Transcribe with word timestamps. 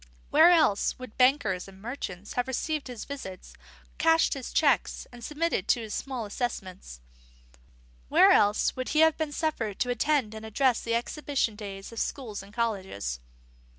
Where 0.31 0.49
else 0.49 0.97
would 0.97 1.15
bankers 1.15 1.67
and 1.67 1.79
merchants 1.79 2.33
have 2.33 2.47
received 2.47 2.87
his 2.87 3.05
visits, 3.05 3.53
cashed 3.99 4.33
his 4.33 4.51
cheques, 4.51 5.05
and 5.11 5.23
submitted 5.23 5.67
to 5.67 5.81
his 5.81 5.93
small 5.93 6.25
assessments? 6.25 7.01
Where 8.09 8.31
else 8.31 8.75
would 8.75 8.89
he 8.89 9.01
have 9.01 9.15
been 9.15 9.31
suffered 9.31 9.77
to 9.77 9.91
attend 9.91 10.33
and 10.33 10.43
address 10.43 10.81
the 10.81 10.95
exhibition 10.95 11.55
days 11.55 11.91
of 11.91 11.99
schools 11.99 12.41
and 12.41 12.51
colleges? 12.51 13.19